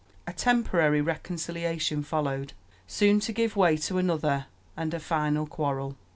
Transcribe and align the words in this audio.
A 0.25 0.33
temporary 0.33 0.99
reconciliation 0.99 2.01
followed, 2.01 2.53
soon 2.87 3.19
to 3.19 3.31
give 3.31 3.55
way 3.55 3.77
to 3.77 3.99
another 3.99 4.47
and 4.75 4.95
a 4.95 4.99
final 4.99 5.45
quarrel. 5.45 5.95